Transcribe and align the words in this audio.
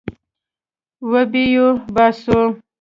وبې 1.11 1.43
يې 1.53 1.65
باسو. 1.95 2.39